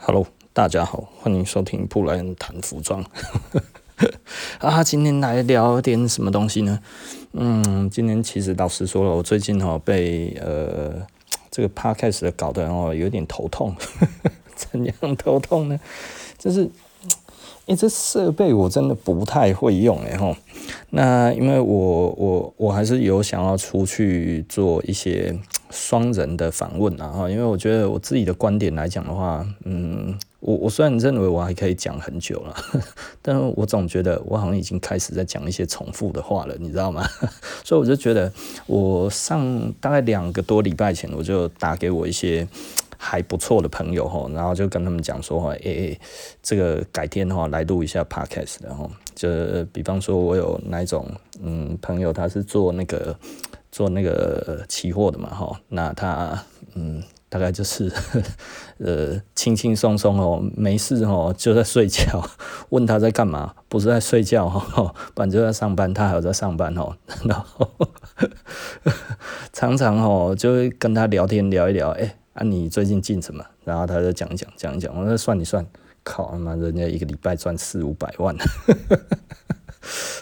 [0.00, 3.04] Hello，大家好，欢迎收听布莱恩谈服装。
[4.60, 6.78] 啊，今天来聊点什么东西呢？
[7.32, 11.04] 嗯，今天其实老实说了，我最近哦被呃
[11.50, 13.74] 这个 podcast 搞得哦有点头痛。
[14.54, 15.78] 怎样头痛呢？
[16.38, 16.70] 就是。
[17.66, 20.34] 诶、这设备我真的不太会用诶吼。
[20.88, 25.38] 那因为我我我还是有想要出去做一些
[25.70, 32.54] 双人的访问啊哈，因为我觉得我自己的观点来讲的话，嗯，我我虽然认为我还可以讲很久了，
[33.22, 37.06] 但是我总觉得我好像已经开始在讲一些重复的话了，你知道吗？
[37.64, 38.32] 所以我就觉得，
[38.66, 42.46] 我上大概两个多礼拜前，我就打给我一些。
[43.00, 45.96] 还不错的朋友哈，然后就跟他们讲说哈，诶、
[46.42, 49.28] 这个改天的话来录一下 podcast 然后就
[49.66, 51.08] 比方说我有哪种
[51.40, 53.16] 嗯朋友他是做那个
[53.70, 56.42] 做那个期货的嘛哈，那他
[56.74, 57.92] 嗯大概就是
[58.78, 62.22] 呃轻轻松松哦，没事哦就在睡觉，
[62.70, 67.68] 问他在干嘛，不是在睡觉哈， 不然就在上班，他还在上班哦，然后
[69.52, 73.44] 常常哦就会跟他聊天聊一聊，哎、啊，你最近进什么？
[73.64, 74.98] 然后他就讲一讲，讲一讲。
[74.98, 75.66] 我说算一算，
[76.02, 78.34] 靠他妈，人家一个礼拜赚四五百万，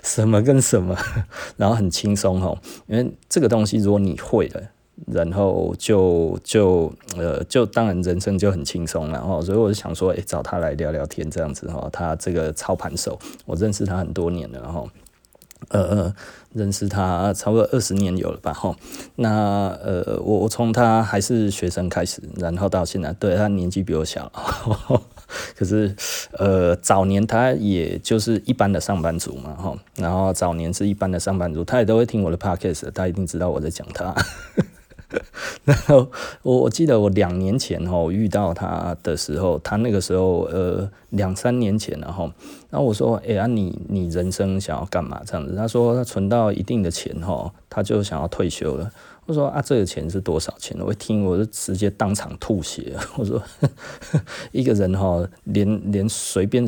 [0.02, 0.96] 什么跟什么，
[1.56, 2.58] 然后很轻松哦。
[2.86, 4.62] 因为这个东西如果你会了，
[5.06, 9.12] 然后就就呃就当然人生就很轻松了。
[9.12, 11.88] 然后所以我就想说，哎，找他来聊聊天这样子哈。
[11.92, 14.88] 他这个操盘手，我认识他很多年了，然后。
[15.70, 16.14] 呃呃，
[16.52, 18.52] 认识他差不多二十年有了吧？
[18.52, 18.76] 吼，
[19.16, 24.30] 那呃，我我从他还是学生开始，然后到现在，对，他年纪比我小，
[25.56, 25.94] 可是
[26.32, 34.14] 呃，早年他也就是一般的上班族嘛，哈，然后早年是一般的上班族，他也都会听我的 podcast，他一定知道我在讲他。
[35.64, 36.10] 然后
[36.42, 42.24] 我我记得我两年前吼遇到他的时候，他那个时候呃两三年前然后，
[42.70, 45.54] 然后我说哎呀、你你人生想要干嘛这样子？
[45.54, 48.90] 他说他存到一定的钱吼，他就想要退休了。
[49.26, 50.76] 我说啊这个钱是多少钱？
[50.80, 52.96] 我一听我就直接当场吐血。
[53.16, 53.42] 我说
[54.52, 56.66] 一个人吼连连随便。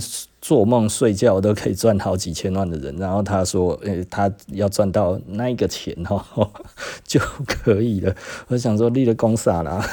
[0.49, 6.51] 做梦睡觉都可以赚好几千万的人，然后他说：“诶、他要赚到那个钱哦，
[7.05, 8.17] 就可以了。”
[8.49, 9.85] 我想说立了功啥啦？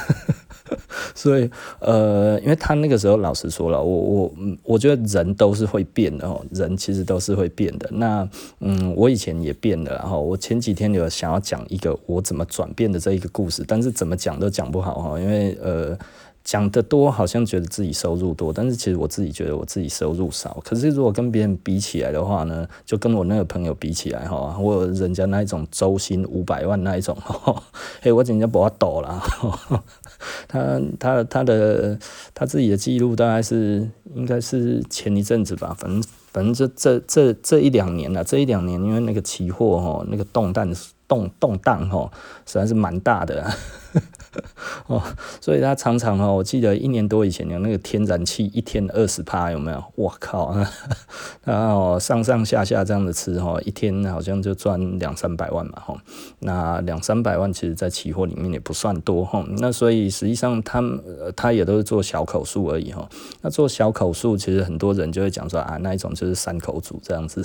[1.14, 7.86] 所以呃，因为他那个时候老实说了，我我我觉得人都是会变的哦，人其实都是会变的。
[7.92, 8.26] 那
[8.60, 15.98] 嗯，我以前也变了，然后我前几天有想要讲一个我怎么转变的这一个故事，但是怎么讲都讲不好哈，因为呃。
[16.46, 20.62] 讲得多，好像觉得自己收入多，但是其实我自己觉得我自己收入少。
[20.64, 27.18] 可是如果跟别人比起来的话呢，就跟我那个朋友比起来哈，我人家那一种周薪五百万那一种，
[28.00, 29.20] 嘿，我人家不要抖了。
[30.46, 31.98] 他他他的
[32.32, 40.72] 他自己的记录大概是应该是前一阵子吧，反正反正这这这这一两年了，这一两年因为那个期货哈，那个动荡
[41.08, 42.08] 动动荡哈，
[42.46, 43.52] 实在是蛮大的。
[44.86, 45.02] 哦，
[45.40, 49.84] 所以他常常哦，我记得一年多以前有那个天然气一天二十趴有没有？
[49.94, 50.56] 我靠，
[51.44, 55.96] 然后上上下下这样子吃哈，一天好像就赚两三百万嘛哈。
[56.40, 59.44] 那两三百万其实在期货里面也不算多哈。
[59.58, 60.82] 那所以实际上他
[61.34, 63.08] 他也都是做小口数而已哈。
[63.42, 67.42] 那做小口数其实很多人就会讲说啊，那一种就是三口组这样子。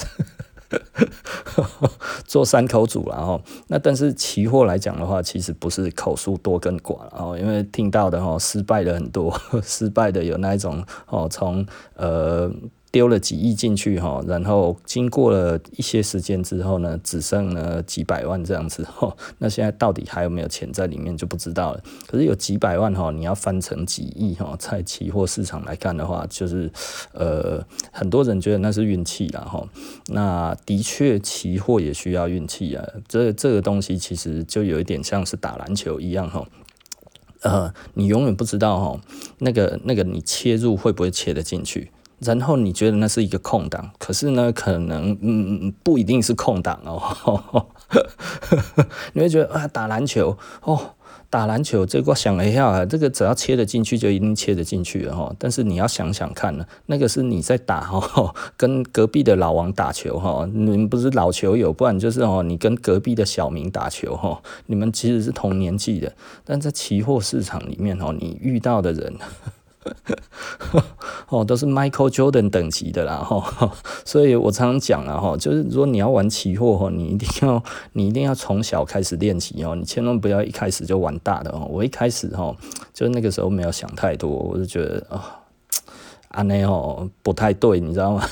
[2.26, 11.66] 做三口组了哦，那但是期货来讲的话，其实不是口数多跟寡，哦因为听到的哦失败的很多， 失败的有那一种哦，从
[11.96, 12.52] 呃。
[12.92, 19.16] 丢了几亿进去哈，然后经过了一些时间之后呢，只剩了几百万这样子哈。
[19.40, 21.82] 那现在到底还有没有钱在里面就不知道了。
[22.06, 26.70] 可是有几百万哈，你要翻成几亿哈，在期货市场来看的话，就是
[27.14, 29.66] 呃，很多人觉得那是运气啦哈。
[30.08, 32.86] 那的确，期货也需要运气啊。
[33.08, 36.46] 这这个东西其实就有一点像是打篮球一样哈。
[37.44, 39.02] 呃，你永远不知道哈，
[39.40, 41.90] 那个那个你切入会不会切得进去。
[42.24, 47.66] 然后你觉得那是一个空档，可是呢，可能嗯不一定是空档哦。
[49.14, 50.80] 你会觉得啊，打篮球哦，
[51.32, 55.34] 打篮球这个想了一下啊，这个只要切得进去就一定切得进去了哈。
[55.40, 66.14] 但是你要想想看呢，那个是你在打哈， 跟隔壁的老王打球哈，你们不是老球友，不然就是哦，你跟隔壁的小明打球哈，你们其实是同年纪的，
[66.46, 69.16] 但在期货市场里面哦，你遇到的人。
[71.30, 73.72] 哦，都是 Michael Jordan 等级的啦，哈，
[74.06, 77.64] 所以我常常讲了哈，就是如果你要玩期货哈，你一定要
[77.94, 81.68] 你一定要从小开始练习哦，你千万不要一开始就玩大的哦。
[81.70, 82.56] 我一开始哈，
[82.94, 85.40] 就是那个时候没有想太多，我就觉得啊，
[86.30, 88.28] 安内哦不太对，你知道吗？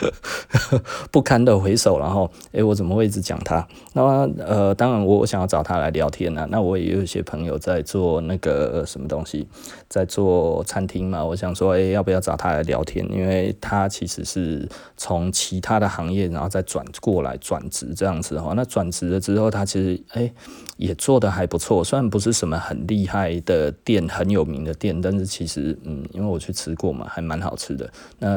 [1.10, 3.66] 不堪的回首，然后，诶、我怎么会一直讲他？
[3.92, 9.46] 那么，呃，当然，我我想要找他来聊天呢、那我也有一些朋友在做那个什么东西，
[9.88, 11.24] 在做餐厅嘛。
[11.24, 13.06] 我想说，诶、要不要找他来聊天？
[13.12, 18.52] 因为他其实是从其他的行业，然后再转过来转职这样子哈。
[18.56, 20.32] 那转职了之后，他其实诶、
[20.76, 27.90] 也做得还不错，虽然不是什么很厉害的店，很有名的店，但是其实嗯，因为我去吃过嘛，还蛮好吃的。
[28.18, 28.28] 那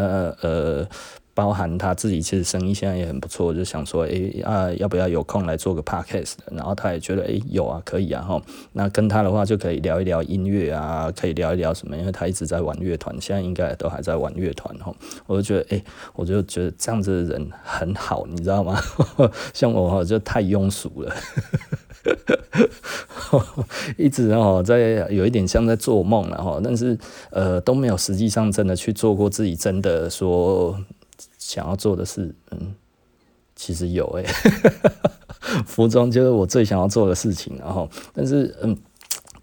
[0.41, 0.87] 呃。
[1.35, 6.33] 包含他自己其实生意现在也很不错，就想说，诶、啊，要不要有空来做个 podcast？
[6.51, 8.39] 然后他也觉得，诶、有啊，可以啊，哈。
[8.73, 11.97] 那跟他的话就可以聊一聊音乐啊，可以聊一聊什么？
[11.97, 14.93] 因为他一直在玩乐团，现在应该都还在玩乐团，哈。
[15.25, 15.83] 我就觉得，诶、
[16.13, 18.79] 我就觉得这样子的人很好，你知道吗？
[19.55, 21.15] 像我哈，就太庸俗了，
[23.97, 26.95] 一直哦在有一点像在做梦了哈，但是
[27.31, 30.77] 呃都没有实际上真的去做过自己真的说。
[31.45, 32.73] 想要做的事，嗯，
[33.53, 34.25] 其实有诶、
[35.67, 38.75] 服装就是我最想要做的事情，然后，但是，嗯，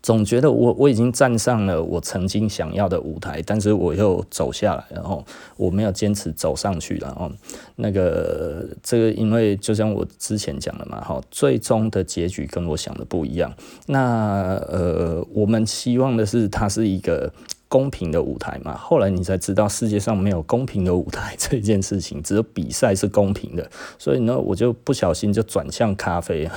[0.02, 5.22] 总觉得我我已经站上了我曾经想要的舞台，但是我又走下来，然后
[5.58, 7.30] 我没有坚持走上去，然后
[7.76, 13.52] 那个这个，因为就像我之前讲的嘛，哈，最终的结局跟我想的不一样，
[13.86, 17.30] 那呃，我们希望的是它是一个。
[17.70, 23.70] 公平的舞台嘛，后来你才知道世界上没有公平的舞台 这件事情，只有比赛是公平的。
[23.96, 26.50] 所以呢，我就不小心就转向咖啡。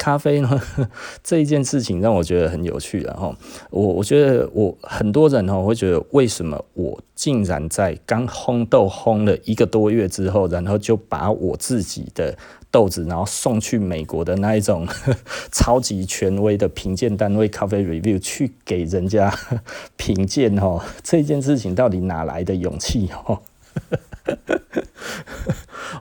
[0.00, 0.58] 咖啡呢，
[1.22, 3.02] 这一件事情让我觉得很有趣。
[3.02, 3.34] 然后
[3.68, 12.34] 我我觉得我很多人哦会觉得，为什么我竟然在刚烘豆烘了一个多月之后，然后就把我自己的
[12.70, 14.88] 豆子，然后送去美国的那一种
[15.52, 19.30] 超级权威的评鉴单位咖啡 review 去给人家
[19.98, 23.42] 评鉴哦，这件事情到底哪来的勇气哦？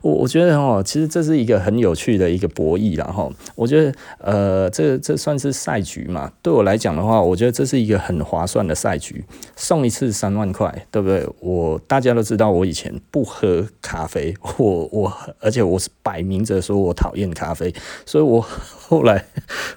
[0.01, 6.31] 我我觉得哦，其实这是一个很有趣的一个博弈，然后我觉得呃，这这算是赛局嘛。
[6.42, 9.24] 对我来讲的话，我觉得这是一个很划算的赛局，
[9.56, 11.28] 送一次三万块，对不对？
[11.40, 17.74] 我大家都知道，我以前不喝咖啡，我我而且我是摆明着说我讨厌咖啡，
[18.06, 19.25] 所以我后来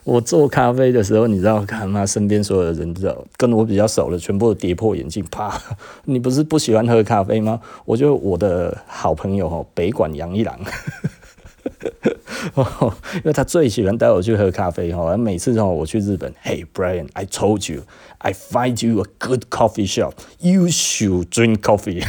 [0.04, 5.60] 我做咖啡的时候，你知道，看嘛，身边所有的人知道，跟我比较熟的，全部跌破眼镜，啪！
[6.06, 7.60] 你不是不喜欢喝咖啡吗？
[7.84, 10.58] 我觉得我的好朋友哦，北管杨一郎，
[13.14, 15.16] 因为他最喜欢带我去喝咖啡哈。
[15.16, 17.82] 每次哦，我去日本，Hey Brian，I told you
[18.18, 20.12] I find you a good coffee shop.
[20.40, 22.04] You should drink coffee。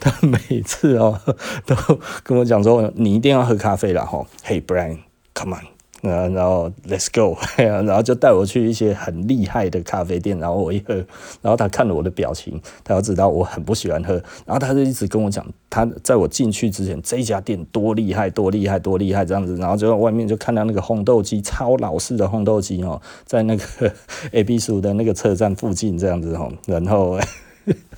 [0.00, 1.20] 他每次哦
[1.66, 1.76] 都
[2.22, 4.26] 跟我讲说，你一定要喝咖啡了哈。
[4.44, 5.66] Hey Brian，come on。
[6.02, 10.94] 然后 Let's go，然后就带我去一些很厉害的咖啡店，然后我一喝，
[11.40, 14.14] 然后他看了我的表情，他要知道我很不喜欢喝，
[14.44, 23.92] 然后他就一直跟我讲，他在我进去之前这家店多厉害，多厉害，多厉害这样子，然后就外面就看到那个烘豆机，超老式的烘豆机哦，在那个
[24.32, 27.18] A B 数的那个车站附近这样子哦，然后。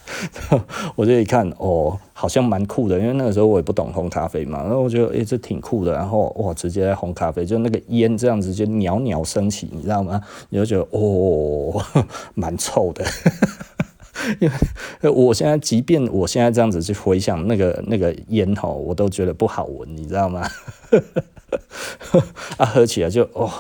[0.97, 10.21] 我就一看，哦，好像蛮酷的，因为那个时候我也不懂烘咖啡嘛，然后我觉得，诶，这挺酷的，然后哇，直接烘咖啡，就那个烟这样子就袅袅升起，你知道吗？
[10.51, 11.83] 你就觉得，哦，
[12.35, 13.05] 蛮臭的，
[14.41, 14.51] 因
[15.03, 20.47] 为我现在，即便我现在这样子去回想那个那个烟吼，我都觉得不好闻，你知道吗？
[22.59, 23.51] 啊，喝起来就哦。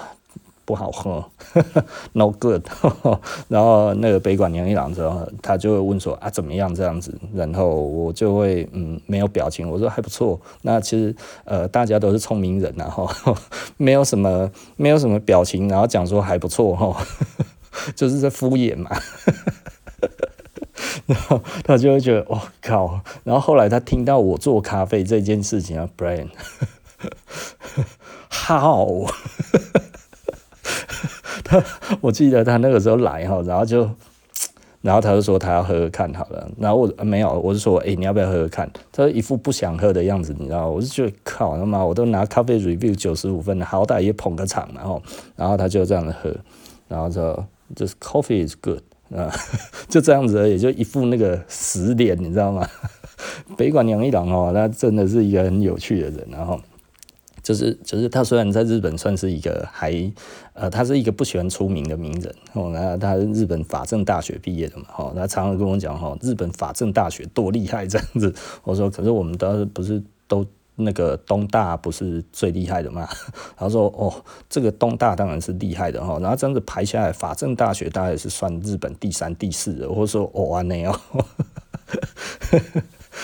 [0.64, 1.24] 不好喝，
[2.12, 2.66] no good。
[3.48, 7.16] 然后那个北管杨一郎之后，他就会问说啊，怎么样这样子？
[7.34, 10.40] 然后我就会嗯没有表情，我说还不错。
[10.62, 13.08] 那其实呃大家都是聪明人，然后
[13.76, 17.06] 没有什么没有什么表情，然后讲说还不错哈，
[17.94, 18.90] 就是在敷衍嘛。
[21.06, 22.98] 然后他就会觉得哇靠！
[23.24, 25.86] 然后后来他听到我做咖啡这件事情啊
[28.38, 29.06] ，Brian，how？
[32.00, 33.88] 我记得他那个时候来哈，然后就，
[34.82, 38.70] 然后他就说他要喝喝看好了，然后我没有，我就说诶、你要不要喝喝看？
[38.92, 45.02] 他一副不想喝的样子，你知道，我就觉得靠他妈，我都拿咖啡 review 九十五分了，好歹也捧个场，然后，
[45.36, 46.34] 然后他就这样子喝，
[46.88, 48.80] 然后说就是 coffee is good
[49.14, 49.30] 啊，
[49.88, 52.68] 就这样子也，就一副那个死脸，你知道吗？
[53.56, 56.60] 北管杨一郎哦，他真的是一个很有趣的人，然后。
[57.44, 59.92] 就是就是他虽然在日本算是一个还
[60.54, 68.34] 呃，他是一个不喜欢出名的名人哦，那他是日本法政大学毕业的嘛，哦，他常常跟我讲哈，日本法政大学多厉害这样子，
[68.64, 70.44] 我说可是我们当时不是都
[70.76, 73.06] 那个东大不是最厉害的嘛，
[73.56, 74.10] 他说哦，
[74.48, 80.98] 这个东大当然是厉害的哈，然后这样子排下来，法政大学大概是算日本第三第四的，我说哦，安内哦。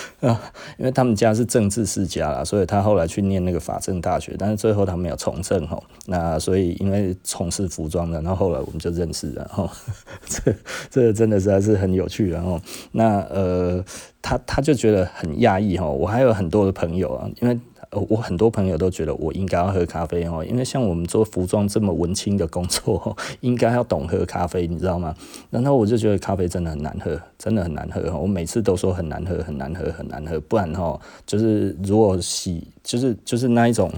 [0.21, 0.41] 啊，
[0.79, 5.83] 因为他们家是政治世家啦，所以他后来去念那个法政大学，但是最后他没有从政吼。
[6.07, 9.71] 那所以因为从事服装的，然后后来我们就认识了吼。
[10.27, 10.55] 这
[10.91, 12.61] 这真的实在是很有趣，然后
[12.93, 13.85] 那呃，
[14.21, 15.93] 他他就觉得很讶异吼。
[15.93, 17.59] 我还有很多的朋友啊，因为。
[17.93, 25.13] 我很多朋友都觉得我应该要喝咖啡哦，因为像我们做服装这么文青的工作， 应该要懂喝咖啡，你知道吗？
[25.51, 28.17] 然后我就觉得咖啡真的很难喝，真的很难喝。
[28.17, 30.39] 我每次都说很难喝，很难喝，很难喝。
[30.43, 33.93] 不然哈，就是如果洗，就是就是那一种，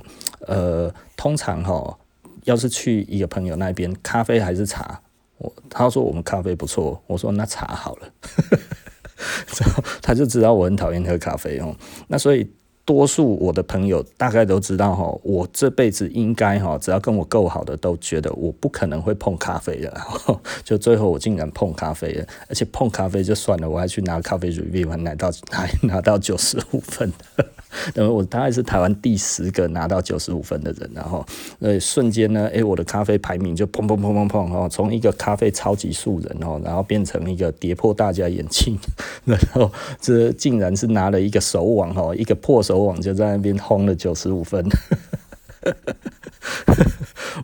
[0.47, 1.99] 呃，通常哈，
[2.45, 4.99] 要是去一个朋友那边，咖啡还是茶，
[5.37, 8.09] 我他说我们咖啡不错，我说那茶好了，
[9.61, 11.77] 然后他就知道我很讨厌喝咖啡哦，
[12.09, 12.49] 那所以。
[12.85, 20.01] 多数我的朋友大概都知道哈，我这辈子应该哈，只要跟我够好的都觉得我不可能会碰咖啡的，
[20.65, 27.13] 就最后我竟然碰咖啡了，而且碰咖啡就算了，我还去拿咖啡 review 还拿到还拿到九十五分。
[27.95, 31.25] 等于我大概是台湾第十个拿到九十五分的人，然后
[31.61, 38.79] 呃瞬间呢，诶，我的咖啡排名就砰砰砰砰砰哦，从一个咖啡超级素人哦，然后变成一个跌破大家眼镜，
[39.25, 44.65] 然后这竟然是拿了一个手网哦，一个破手网就在那边轰了九十五分。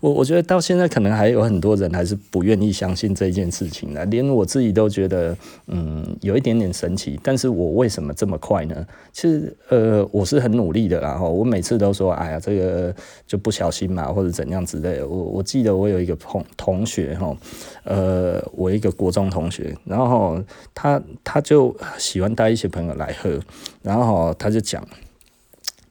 [0.00, 5.36] 我我觉得到现在可能还有很多人还是不愿意相信这件事情的，连我自己都觉得
[5.66, 7.18] 嗯有一点点神奇。
[7.22, 8.86] 但是我为什么这么快呢？
[9.12, 12.94] 其实呃我是很努力的啦，我每次都说哎呀这个
[13.26, 15.08] 就不小心嘛或者怎样之类的。
[15.08, 17.36] 我我记得我有一个同同学哈，
[17.84, 20.42] 呃我一个国中同学，然后
[20.74, 23.38] 他他就喜欢带一些朋友来喝，
[23.82, 24.86] 然后他就讲。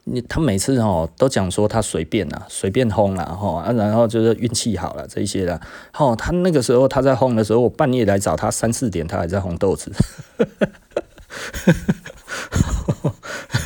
[0.09, 5.59] 你他每次哦都讲说他随便啦，随便轰啦，吼啊，然后就是运气好了这一些啦，
[5.91, 9.91] 吼他那个时候他在轰的时候，我半夜来找他三四点，他还在轰豆子。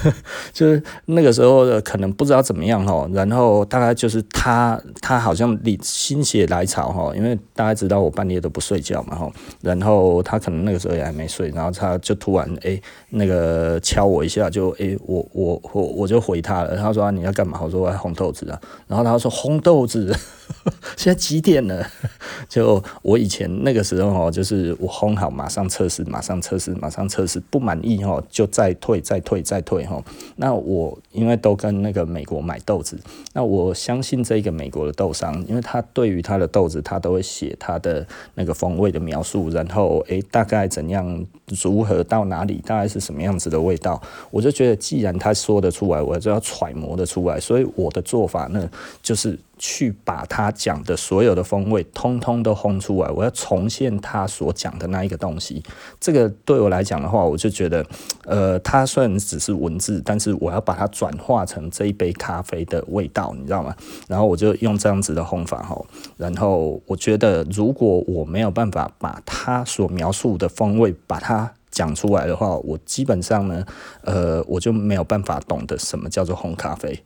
[0.53, 9.31] 就是那个时候的可能不知道怎么样哈，然后大概就是他他好像你心血来潮哈，因为大家知道我半夜都不睡觉嘛哈，
[9.61, 17.59] 然后他可能那个时候也还没睡，然后他就突然诶、那个敲我一下就诶、我我我我就回他了，他说、啊、你要干嘛？
[17.61, 20.15] 我说我要烘豆子啊，然后他说烘豆子。
[20.97, 21.87] 现在几点了？
[22.49, 30.03] 就我以前那个时候哦，就是我烘好马上测试，马上测试，马上测试，不满意哦就再退，再退，再退哈。
[30.37, 32.97] 那我因为都跟那个美国买豆子，
[33.33, 41.25] 那我相信这个美国的豆商，因为他对于他的豆子，他都会写他的那个风味的描述，然后诶大概怎样，
[41.61, 48.69] 如何到哪里，大概是什么样子的味道，我就觉得既然他说得出来，我就要揣摩得出来，所以我的做法呢
[49.03, 49.37] 就是。
[49.63, 55.61] 去把他讲的所有的风味通通都烘出来，我要重现他所讲的那一个东西。
[55.99, 57.85] 这个对我来讲的话，我就觉得，
[58.25, 63.75] 呃，它虽然只是文字，但是我要把它转化成这一杯咖啡的味道，你知道吗？
[64.07, 65.85] 然后我就用这样子的烘法吼，
[66.17, 73.65] 然后我觉得，如果我没有办法把他所描述的风味把它讲出来的话，我基本上呢，
[74.03, 77.03] 呃，我就没有办法懂得什么叫做烘咖啡。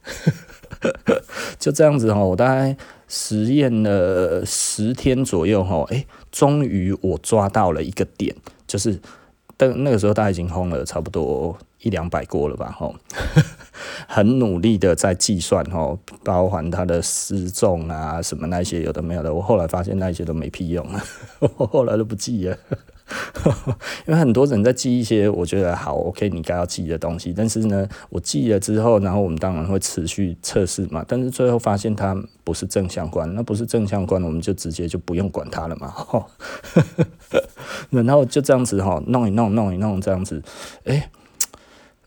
[1.60, 2.76] 就这样子哈，我大概
[3.08, 8.36] 实验了十天左右哈，哎，终于我抓到了一个点，
[8.68, 9.00] 就是
[9.56, 12.92] 但那个时候大概已经烘了差不多一两百锅了吧哈，
[14.10, 20.86] 很努力的在计算哈，包含它的失重啊什么那些有的没有的，我后来发现那些都没屁用，
[21.58, 22.58] 我后来都不记了。
[24.08, 35.94] 因为很多人在记一些我觉得好 OK，你该要记的东西，但是呢，我记了之后，然后我们当然会持续测试嘛，但是最后发现它不是正相关，那不是正相关，我们就直接就不用管它了嘛。
[37.90, 40.42] 然后就这样子哈，弄一弄，弄一弄，这样子，
[40.86, 41.10] 哎，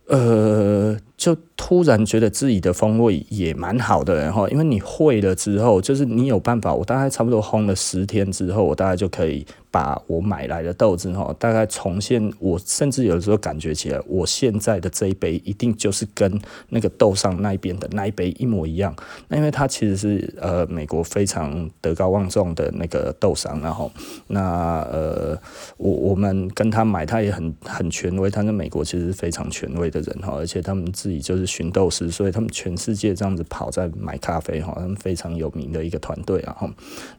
[0.07, 9.45] 呃，就突然觉得自己的风味也蛮好的，然后因为你会了之后，就是你有办法，我大概差不多烘了十天之后，我大概就可以。
[9.71, 18.97] 把我买来的豆子哈，大概重现，我甚至有的时候感觉起来，我现在的这一杯一定就是跟那个豆商那一边的那一杯一模一样。
[19.29, 23.93] 那因为它其实是呃美国非常德高望重的那个豆商，然后
[24.29, 25.39] 那呃
[25.77, 36.71] 我我们跟他买，他也很很权威，他在美国其实是非常权威的人哈，而且他们自自己就是寻豆师，所以他们全世界这样子跑在买咖啡哈，他们非常有名的一个团队啊哈。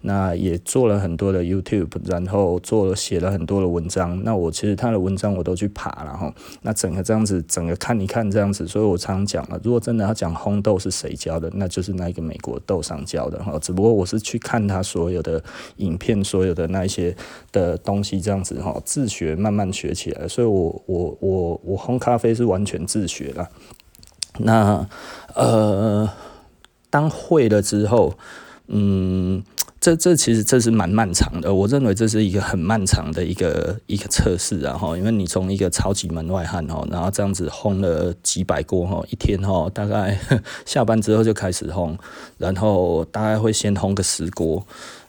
[0.04, 4.24] 那也做了很多的 YouTube，然后做了写了很多的文章。
[4.24, 6.32] 那我其实他的文章我都去爬了哈。
[6.62, 13.58] 那整个这样子，整个看一看这样子，所以我常常讲了，如果真的要讲烘豆是谁教的，那就是那一个美国豆商教的哈。
[13.58, 15.44] 只不过我是去看他所有的
[15.78, 17.16] 影片，所有的那一些
[17.52, 20.28] 的东西这样子哈，自学慢慢学起来。
[20.28, 23.50] 所以我我我我烘咖啡是完全自学了。
[24.40, 24.88] 那
[25.36, 26.10] 呃，
[26.90, 28.18] 当会了之后，
[28.68, 29.44] 嗯。
[29.82, 40.20] 这这其实这是蛮漫长的，我认为这是一个很漫长的一个一个测试啊哈，因为你从一个超级门外汉哈，然后这样子烘了几百锅哈，一天哈，大概
[40.68, 41.98] 下班之后就开始烘，
[42.38, 44.62] 然后大概会先烘个十锅，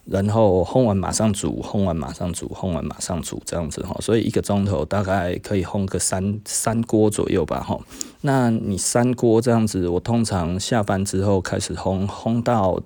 [0.05, 7.79] 然后烘完马上煮，烘完马上煮，烘完马上煮这样子哈，所以一个钟头大概可以烘个三三锅左右吧哈。
[8.23, 12.81] 那你三锅这样子，我通常下班之后开始烘，烘到。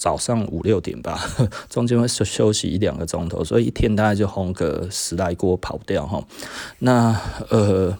[0.00, 1.18] 早上五六点吧，
[1.68, 6.22] 中间会休休息一两个钟头，所以一天大概就烘个十来锅跑不掉哈。
[6.78, 7.20] 那
[7.50, 7.98] 呃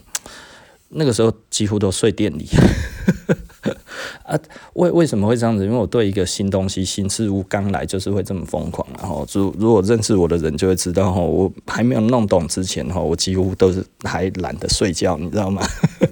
[0.89, 2.47] 那个时候几乎都睡店里
[4.23, 4.39] 啊。
[4.73, 5.65] 为为什么会这样子？
[5.65, 8.87] 因为我对一个新东西、新事物刚来就是会这么疯狂。
[8.97, 15.61] 然后如如果认识我的人就会知道哈，我还没有弄懂之前哈，我几乎都是还懒得睡觉，你知道吗？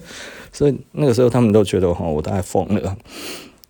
[0.51, 2.97] 所以那个时候他们都觉得哈，我大概疯了，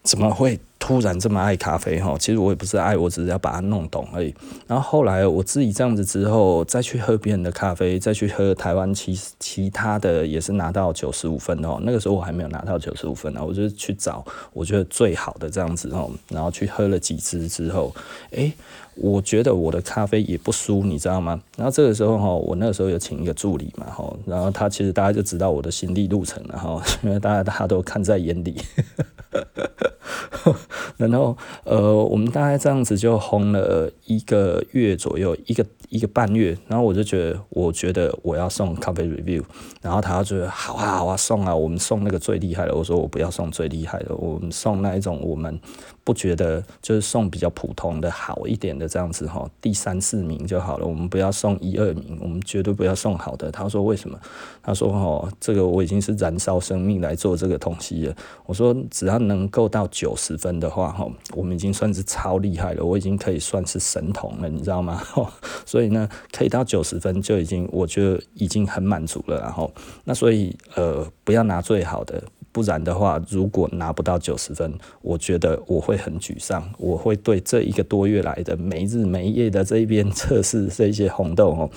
[0.04, 0.60] 怎么会？
[0.80, 4.34] 突然这么爱咖啡哈，其实我也不是爱，我只是要把它弄懂而已。
[4.68, 11.80] 然后后来我自己这样子之后，再去喝别人的咖啡，再去喝台湾其其他的也是拿到九十五分哦。
[11.82, 17.94] 那个时候我还没有拿到九十五分呢，我就去找我觉得最好的这样子哦，然后去喝了几支之后，
[18.32, 18.54] 诶，
[18.96, 21.42] 我觉得我的咖啡也不输，你知道吗？
[21.58, 28.56] 然后这个时候哈，我那个时候有请一个助理嘛哈，然后他其实大家就知道我的心理路程了哈，因为大家大家都看在眼里。
[30.98, 36.58] 然后，呃，我们大概这样子就红了一个月左右，一个一个半月。
[36.68, 39.44] 然后我就觉得，我觉得我要送咖啡 review，
[39.82, 42.76] 然后他就觉得好啊好啊送啊，我们送那个最厉害的。
[42.76, 45.60] 我说我不要送最厉害的，我们送那一种我们
[46.04, 53.52] 不觉得就是送比较普通的好一点的这样子哈，第三四名就好了，我们不要送一二名，我们绝对不要送好的。
[53.52, 54.20] 他说为什么？
[54.62, 58.16] 他说哦，这个我已经是燃烧生命来做这个东西了。
[58.46, 65.02] 我说只要能够到九十分的话，哈，我们已经算是超厉害了，我已经可以算是神童了，你知道吗？
[65.66, 69.40] 所所以呢，可以到九十分就已经，我觉得已经很满足了。
[69.42, 69.72] 然后，
[70.06, 72.20] 那所以呃，不要拿最好的，
[72.52, 81.70] 不然的话，如果拿不到九十分，我觉得我会很沮丧，我会对这一个多月来的没日没夜的这一边测试这一些红豆哦。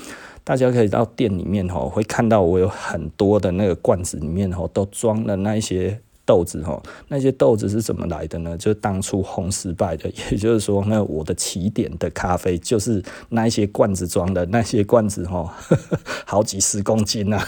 [0.42, 6.80] 大家可以到店里面哦，会看到我有很多的那个罐子里面哦，都装了那一些豆子哈。
[7.08, 8.56] 那些豆子是怎么来的呢？
[8.56, 15.52] 就是当初烘失败的， 也就是说，那我的起点的咖啡就是那些罐子装的，那些罐子哈，
[16.24, 17.44] 好几十公斤啊。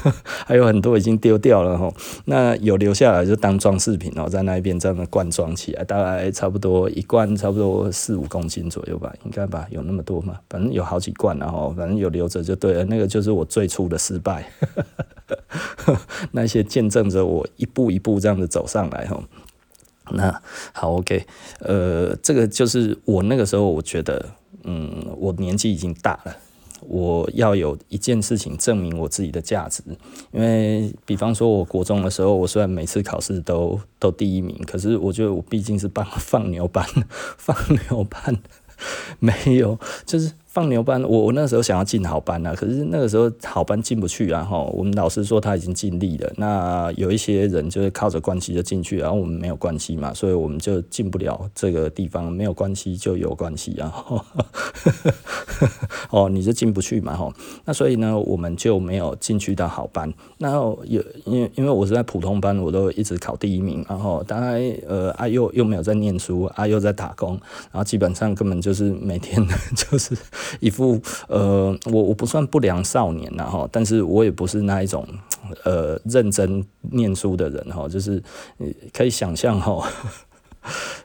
[0.46, 1.92] 还有很多已经丢掉了哈，
[2.26, 9.66] 那有留下来就当装饰品哦，在那一边这样的罐装起来，大概差不多一罐差不多四五公斤左右吧，应该吧？
[9.70, 10.38] 有那么多吗？
[10.48, 12.84] 反正有好几罐然后，反正有留着就对了。
[12.84, 14.50] 那个就是我最初的失败，
[16.32, 19.22] 那些见证着我一步一步这样子走上来哈。
[20.12, 20.40] 那
[20.72, 21.26] 好，OK，
[21.58, 24.24] 呃，这个就是我那个时候我觉得，
[24.62, 26.36] 嗯，我年纪已经大了。
[26.88, 29.82] 我要有一件事情证明我自己的价值，
[30.32, 36.86] 因为比方说，我国中的时候，我虽然每次考试都都第一名，可是我觉得我毕竟是班放牛班，
[37.36, 37.56] 放
[37.88, 38.38] 牛班
[39.18, 40.32] 没有，就是。
[40.56, 53.92] 放牛班，我我那个时候想要进好班啊，可是那个时候好班进不去啊，哈，我们老师说他已经尽力了，那有一些人就是靠着关系就进去，然后我们没有关系嘛，所以我们就进不了这个地方，没有关系就有关系啊，
[56.08, 57.30] 哦，你就进不去嘛，哈，
[57.66, 60.54] 那所以呢，我们就没有进去到好班，那
[60.86, 67.32] 有因为因为我是在普通班，我都一直考第一名，然后大概呃啊又又没有在念书啊又在打工，
[67.70, 70.16] 然后基本上根本就是每天 就是。
[70.60, 75.06] 一副呃，我我不算不良少年呐哈，但是我也不是那一种
[75.64, 78.22] 呃认真念书的人哈，就是
[78.92, 79.88] 可以想象哈，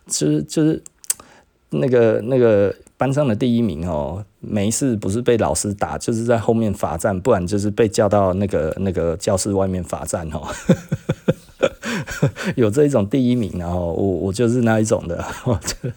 [0.07, 0.81] 就是就是
[1.69, 10.53] 那个那个班上的第一名哦，没事不是被老师打，就是在后面罚站，不然就是被叫到那个那个教室外面罚站哈。
[12.55, 15.89] 有这一种第一名，然后我我就是那一种的， 我就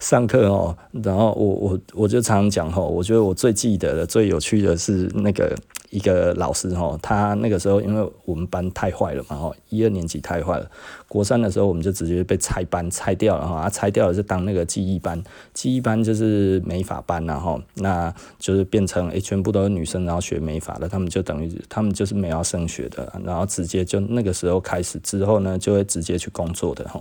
[0.00, 5.56] 上课哦，然后我我我就常常讲吼，我觉得我最记得的、最有趣的是那个
[5.90, 10.70] 一个老师哈，他那个时候因为我们班太坏了嘛哈，一二年级太坏了，
[11.08, 15.22] 国三的时候我们就直接被拆班拆掉了哈，啊拆掉了就当那个记忆班，
[15.54, 27.00] 记忆班就是美法班然后那就是变成诶、全部都是女生，然后学美法的，他们就等于他们就是没有升学的，然后直接就那个时候开始之后呢，就会直接去工作的哈。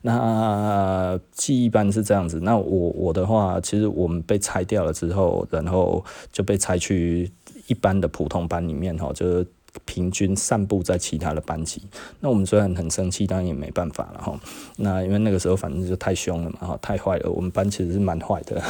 [0.00, 7.30] 那记忆班是这样子，那我我的话，其实我们被拆掉了之后，然后就被拆去。
[7.72, 9.46] 一般的普通班里面哈，就是
[9.86, 11.80] 平均散布在其他的班级。
[12.20, 14.38] 那我们虽然很生气，但也没办法了哈。
[14.76, 17.30] 那因为那个时候反正就太凶了嘛，哈，太坏了。
[17.30, 18.62] 我们班其实是蛮坏的，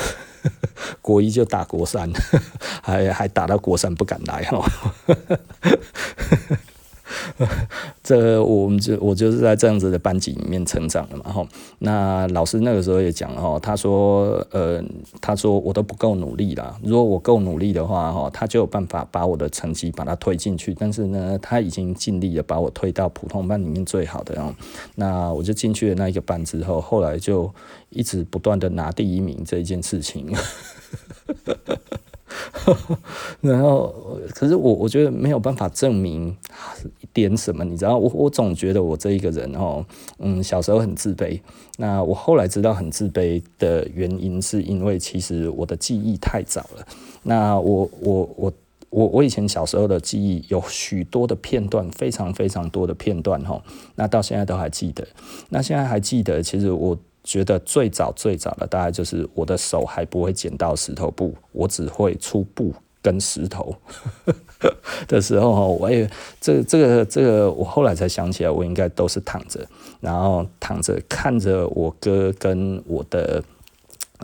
[1.03, 2.09] 国一就打国三，
[2.81, 4.65] 还还打到国三不敢来哈。
[8.03, 11.47] 这我们就我就是在这样子的班级里面成长的嘛哈。
[11.79, 14.83] 那老师那个时候也讲哈，他说呃，
[15.21, 16.79] 他说我都不够努力啦。
[16.83, 20.75] 如果我够努力的话哈，他就有办法把我的成绩把它推进去。
[20.75, 24.55] 但是呢，他已经尽力的把我推到普通班里面最好的哦。
[24.95, 27.53] 那我就进去了那一个班之后，后来就
[27.91, 30.33] 一直不断的拿第一名这一件事情。
[33.41, 33.95] 然后，
[34.35, 36.35] 可是我我觉得没有办法证明
[37.13, 39.85] 点什么，你知道，我我总觉得我这一个人哦，
[40.19, 41.41] 嗯，小时候很自卑。
[41.79, 46.87] 那我后来知道很自卑的原因，是因为其实我的记忆太早了。
[47.23, 48.53] 那我我我
[48.91, 53.63] 我我以前小时候的记忆有许多的片段，非常非常多的片段哈。
[53.95, 55.07] 那到现在都还记得。
[55.49, 56.99] 那现在还记得，其实我。
[57.25, 63.73] 觉得最早最早的大概就是我的手还不会剪到石头布，我只会出布跟石头
[65.09, 66.09] 的时候，我也
[66.41, 69.61] 这这个这个，我后来才想起来，我应该都是躺着，
[70.01, 73.43] 然后躺着看着我哥跟我的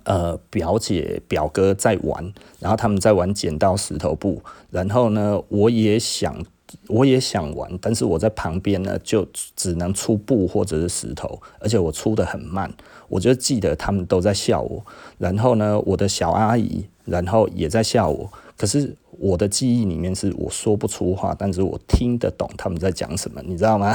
[0.04, 6.44] 呃表姐表哥在玩，然后他们在玩剪刀石头布，然后呢，我也想。
[6.88, 12.70] 我也想玩，但是我在旁边呢，就只能出布或者是石头，而且我出得很慢。
[13.08, 14.84] 我就记得他们都在笑我，
[15.16, 18.30] 然后呢，我的小阿姨，然后也在笑我。
[18.54, 23.94] 可是我的记忆里面是我说不出话，但是我听得懂他们在讲什么，你知道吗？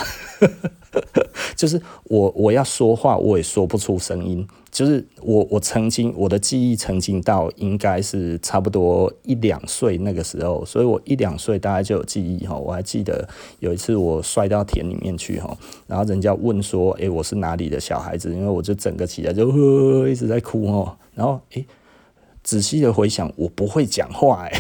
[1.56, 4.46] 就是我我要说话，我也说不出声音。
[4.72, 12.58] 就是我我曾经我的记忆曾经到应该是差不多一两岁那个时候，所以我一两岁大概就有记忆哈。
[12.58, 13.28] 我还记得
[13.60, 15.56] 有一次我摔到田里面去哈，
[15.86, 20.98] 然后人家问说：“哎，我是哪里的小孩子？”因为我就整个起来就呵一直在哭哈。
[21.14, 21.64] 然后哎，
[22.42, 24.52] 仔细的回想，我不会讲话哎。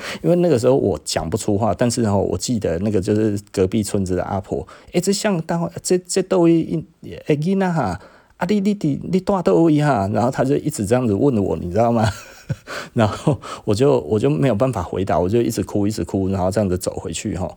[0.22, 6.84] 因为那个时候我讲不出话，但是我记得那个就是隔壁村子的阿婆，哎，这像当这这都一
[7.26, 8.00] 哎囡仔哈，
[8.36, 12.08] 啊你你你你大都一哈，然后他就一直这样子问我，你知道吗？
[12.94, 17.48] 然后我就我就没有办法回答，我就一直哭一直哭，然后这样子走回去哈。